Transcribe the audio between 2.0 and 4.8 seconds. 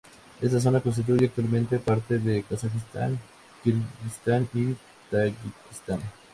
de Kazajistán, Kirguistán y